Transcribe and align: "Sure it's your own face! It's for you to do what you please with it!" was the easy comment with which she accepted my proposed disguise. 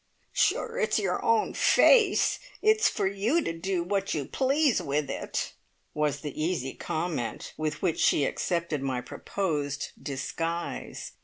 "Sure 0.33 0.79
it's 0.79 0.97
your 0.97 1.23
own 1.23 1.53
face! 1.53 2.39
It's 2.63 2.89
for 2.89 3.05
you 3.05 3.39
to 3.43 3.53
do 3.53 3.83
what 3.83 4.15
you 4.15 4.25
please 4.25 4.81
with 4.81 5.11
it!" 5.11 5.53
was 5.93 6.21
the 6.21 6.43
easy 6.43 6.73
comment 6.73 7.53
with 7.55 7.83
which 7.83 7.99
she 7.99 8.25
accepted 8.25 8.81
my 8.81 8.99
proposed 8.99 9.91
disguise. 10.01 11.11